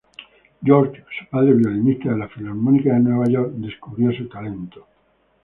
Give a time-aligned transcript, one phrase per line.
[0.63, 4.87] George, su padre, violinista de la Filarmónica de Nueva York, descubrió su talento.